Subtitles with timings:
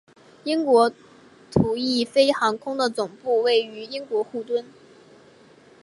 [0.45, 0.91] 英国
[1.51, 4.65] 途易飞航空的总部位于英国卢顿。